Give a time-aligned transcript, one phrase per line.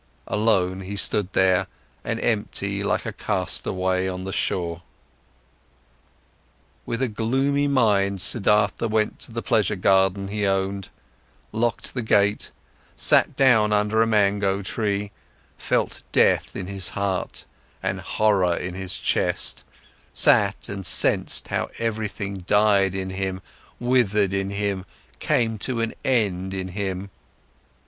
[0.25, 1.67] Alone he stood there
[2.03, 4.81] and empty like a castaway on the shore.
[6.87, 10.89] With a gloomy mind, Siddhartha went to the pleasure garden he owned,
[11.51, 12.49] locked the gate,
[12.95, 15.11] sat down under a mango tree,
[15.55, 17.45] felt death in his heart
[17.83, 19.63] and horror in his chest,
[20.15, 23.39] sat and sensed how everything died in him,
[23.79, 24.83] withered in him,
[25.19, 27.11] came to an end in him.